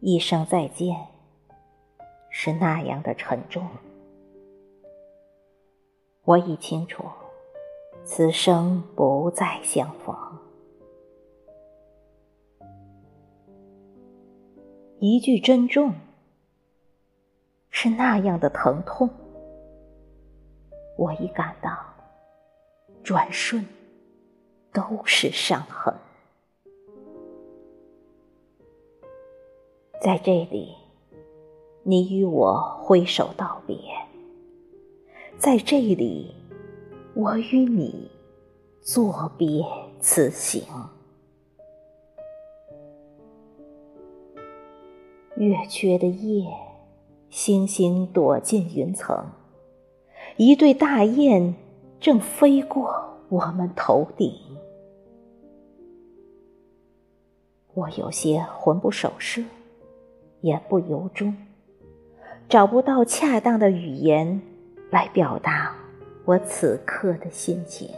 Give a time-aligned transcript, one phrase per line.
[0.00, 1.08] 一声再见，
[2.30, 3.66] 是那样的沉重。
[6.24, 7.04] 我已清楚，
[8.08, 10.16] 此生不再相逢。
[15.00, 15.92] 一句珍重，
[17.68, 19.10] 是那样的疼痛。
[20.96, 21.76] 我已感到，
[23.02, 23.66] 转瞬
[24.72, 25.92] 都是伤痕。
[30.00, 30.76] 在这里，
[31.82, 33.76] 你与我挥手道别；
[35.38, 36.35] 在这里，
[37.16, 38.10] 我与你
[38.82, 39.64] 作别
[40.00, 40.62] 此行。
[45.36, 46.46] 月缺的夜，
[47.30, 49.30] 星星躲进云层，
[50.36, 51.54] 一对大雁
[51.98, 54.34] 正飞过我们头顶。
[57.72, 59.42] 我有些魂不守舍。
[60.42, 61.34] 言不由衷，
[62.46, 64.42] 找不到恰当的语言
[64.90, 65.74] 来表达
[66.26, 67.88] 我此刻的心情。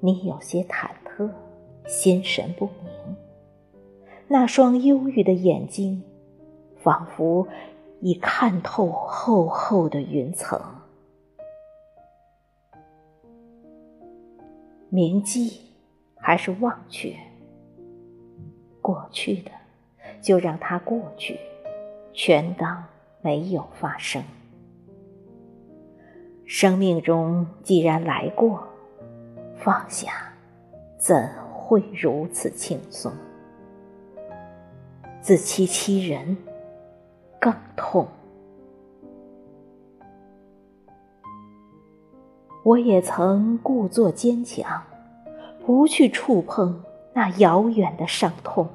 [0.00, 1.30] 你有些忐忑，
[1.86, 3.16] 心神不宁，
[4.26, 6.02] 那双忧郁的眼睛，
[6.82, 7.46] 仿佛
[8.00, 10.60] 已看透厚厚的云层。
[14.88, 15.60] 铭记
[16.16, 17.14] 还是忘却？
[18.82, 19.52] 过去的，
[20.20, 21.38] 就让它过去，
[22.12, 22.84] 全当
[23.22, 24.20] 没有发生。
[26.56, 28.62] 生命中既然来过，
[29.56, 30.12] 放下，
[30.96, 33.10] 怎会如此轻松？
[35.20, 36.36] 自欺欺人，
[37.40, 38.06] 更痛。
[42.62, 44.80] 我也曾故作坚强，
[45.66, 46.80] 不去触碰。
[47.12, 48.68] 那遥远的伤痛，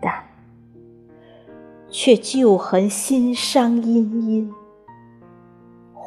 [0.00, 0.24] 但
[1.88, 4.52] 却旧痕心伤殷殷，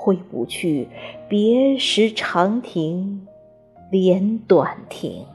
[0.00, 0.88] 挥不去
[1.28, 3.26] 别时长亭
[3.90, 5.26] 连短亭。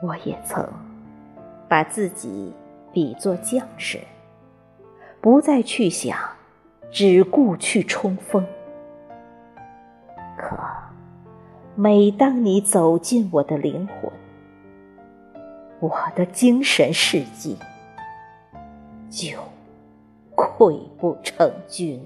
[0.00, 0.64] 我也曾
[1.68, 2.52] 把自己
[2.92, 3.98] 比作将士，
[5.20, 6.16] 不再去想，
[6.92, 8.46] 只顾去冲锋。
[10.36, 10.56] 可，
[11.74, 14.12] 每当你走进我的灵魂，
[15.80, 17.56] 我的精神世界
[19.18, 19.36] 就
[20.36, 22.00] 溃不成军。